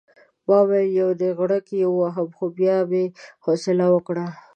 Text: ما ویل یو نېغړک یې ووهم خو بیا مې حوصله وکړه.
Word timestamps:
ما 0.47 0.59
ویل 0.67 0.89
یو 0.99 1.09
نېغړک 1.19 1.65
یې 1.79 1.85
ووهم 1.89 2.29
خو 2.37 2.45
بیا 2.57 2.75
مې 2.89 3.03
حوصله 3.43 3.85
وکړه. 3.91 4.25